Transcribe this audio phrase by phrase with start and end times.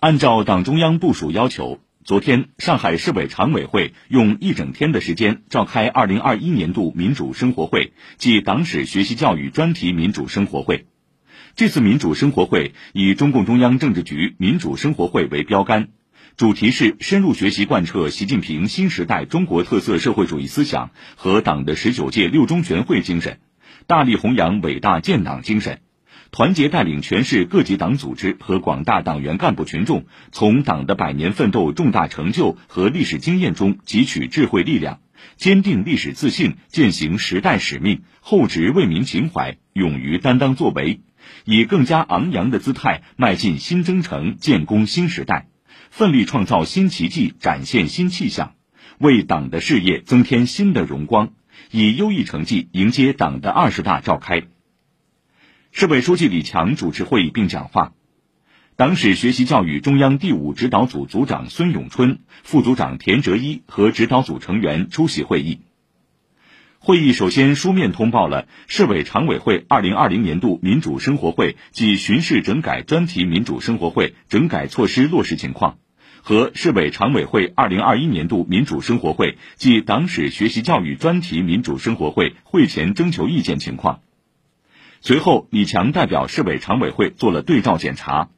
[0.00, 10.86] 按照党中央部署要求，昨天上海市委常委会用一整天的时间召开二零二一年度民主生活会暨党史学习教育专题民主生活会。
[11.56, 15.88] 这次民主生活会以中共中央政治局民主生活会为标杆，
[16.36, 23.38] 主题是深入学习贯彻习近平新时代中国特色社会主义思想和党的十九届六中全会精神，
[23.86, 25.80] 大力弘扬伟大建党精神，
[26.34, 34.98] 团结带领全市各级党组织和广大党员干部群众，从党的百年奋斗重大成就和历史经验中汲取智慧力量，
[35.36, 41.02] 坚定历史自信，践行时代使命，厚植为民情怀，勇于担当作为。
[41.44, 45.46] 以更加昂扬的姿态迈进新征程，建功新时代，
[45.90, 48.54] 奋力创造新奇迹，展现新气象，
[48.98, 51.30] 为党的事业增添新的荣光，
[51.70, 54.42] 以优异成绩迎接党的二十大召开。
[55.76, 57.94] 市委书记李强主持会议并讲话，
[58.76, 65.62] 党史学习教育中央第五指导组组长孙永春、副组长田哲一和指导组成员出席会议。
[66.78, 75.78] 会议首先书面通报了市委常委会二零二零年度民主生活会暨巡视整改专题民主生活会整改措施落实情况，
[76.22, 84.02] 和市委常委会二零二一年度民主生活会暨党史学习教育专题民主生活会会前征求意见情况。
[85.06, 88.30] 随后，李强代表市委常委会做了对照检查。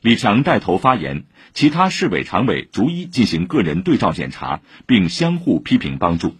[0.00, 6.36] 李强带头发言，其他市委常委逐一进行个人对照检查，并相互批评帮助。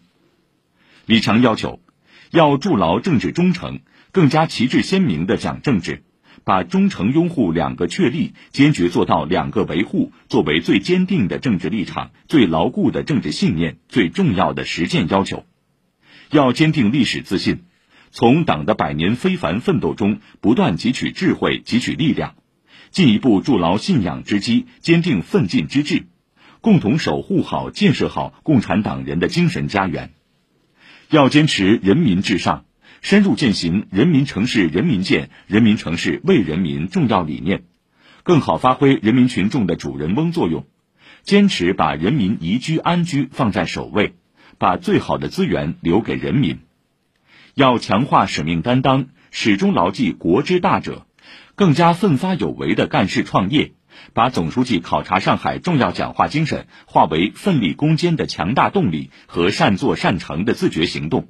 [1.04, 1.80] 李强要求，
[2.30, 3.80] 要筑牢政治忠诚，
[4.12, 6.04] 更加旗帜鲜明地讲政治，
[6.44, 15.44] 把忠诚拥护两个确立，坚决做到两个维护作为最坚定的政治立场、最牢固的政治信念、最重要的实践要求。
[16.30, 17.64] 要坚定历史自信，
[18.16, 22.36] 从党的百年非凡奋斗中不断汲取智慧、汲取力量，
[22.90, 26.06] 进一步筑牢信仰之基，坚定奋进之志，
[26.60, 30.12] 共同守护好、建设好共产党人的精神家园。
[31.10, 32.66] 要坚持人民至上，
[33.02, 37.64] 深入践行“人民城市人民建，人民城市为人民”重要理念，
[38.22, 40.68] 更好发挥人民群众的主人翁作用，
[41.24, 44.14] 坚持把人民宜居安居放在首位，
[44.56, 46.60] 把最好的资源留给人民。
[47.54, 51.06] 要强化使命担当，始终牢记国之大者，
[51.54, 53.74] 更加奋发有为的干事创业。
[54.12, 61.28] 把总书记考察上海重要讲话精神化为奋力攻坚的强大动力和善作善成的自觉行动，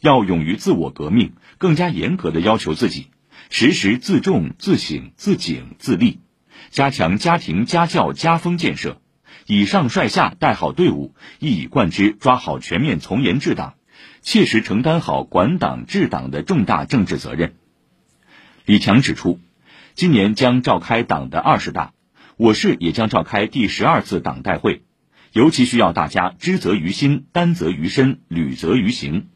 [0.00, 3.08] 要勇于自我革命，更加严格的要求自己，
[3.50, 6.20] 时时自重、自省、自警、自立，
[6.70, 9.02] 加强家庭家教家风建设，
[9.44, 13.74] 以上率下带好队伍，一以贯之抓好全面从严治党，
[14.22, 17.54] 切实承担好管党治党的重大政治责任。
[18.64, 19.40] 李强指出。
[19.96, 21.92] 今年将召开党的二十大，
[22.36, 24.82] 我市也将召开第十二次党代会，
[25.32, 29.28] 尤其需要大家知责于心、担责于身、履责于行。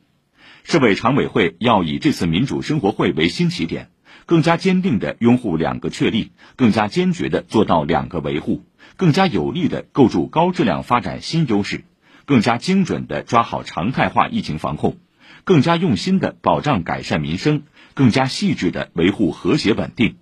[0.63, 3.91] 市委常委会要以这次民主生活会为新起点，
[4.25, 8.65] 更加坚定地拥护两个确立，更加坚决地做到两个维护，
[8.97, 11.85] 更加有力地构筑高质量发展新优势，
[12.25, 14.97] 更加精准地抓好常态化疫情防控，
[15.45, 17.63] 更加用心地保障改善民生，
[17.95, 20.17] 更加细致地维护和谐稳定。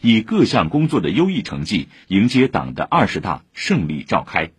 [0.00, 4.52] 以各项工作的优异成绩，迎接党的二十大胜利召开。